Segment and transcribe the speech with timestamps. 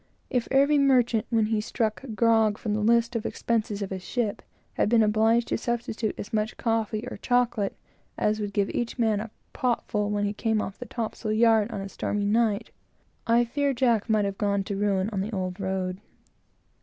[0.31, 4.01] If every merchant, when he struck grog from the list of the expenses of his
[4.01, 4.41] ship,
[4.73, 7.77] had been obliged to substitute as much coffee, or chocolate,
[8.17, 11.69] as would give each man a pot full when he came off the topsail yard,
[11.69, 12.71] on a stormy night;
[13.27, 16.01] I fear Jack might have gone to ruin on the old road.